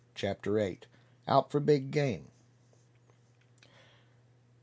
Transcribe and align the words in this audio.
CHAPTER 0.15 0.55
VIII. 0.55 0.79
OUT 1.27 1.51
FOR 1.51 1.59
BIG 1.59 1.91
GAME. 1.91 2.29